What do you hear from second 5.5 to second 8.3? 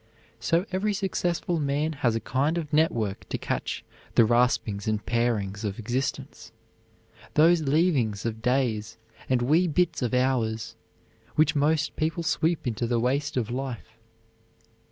of existence, those leavings